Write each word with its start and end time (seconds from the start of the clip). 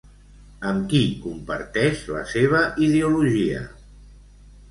Amb 0.69 0.85
qui 0.93 1.01
comparteix 1.25 2.01
la 2.15 2.23
seva 2.33 2.61
ideologia? 2.87 3.61